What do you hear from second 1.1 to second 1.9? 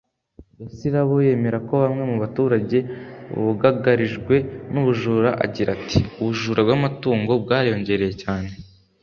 yemera ko